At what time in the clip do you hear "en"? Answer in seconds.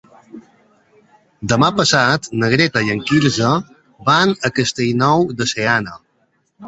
2.95-3.03